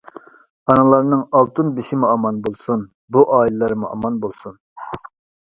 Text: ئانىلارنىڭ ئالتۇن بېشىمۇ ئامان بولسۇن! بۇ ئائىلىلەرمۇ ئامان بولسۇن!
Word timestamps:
ئانىلارنىڭ 0.71 1.19
ئالتۇن 1.39 1.69
بېشىمۇ 1.75 2.07
ئامان 2.13 2.41
بولسۇن! 2.49 2.87
بۇ 3.17 3.27
ئائىلىلەرمۇ 3.37 3.93
ئامان 3.93 4.19
بولسۇن! 4.27 4.59